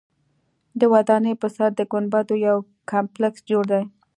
[0.79, 2.57] د ودانۍ پر سر د ګنبدونو یو
[2.91, 3.81] کمپلیکس جوړ دی.